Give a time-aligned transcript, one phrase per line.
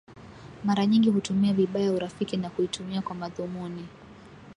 [0.63, 3.87] mara nyingi hutumia vibaya urafiki na kuitumia kwa madhumuni